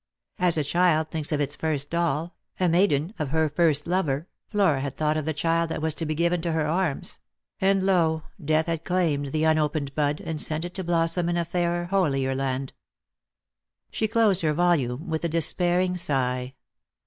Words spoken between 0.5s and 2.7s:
a child thinks of its first doll, a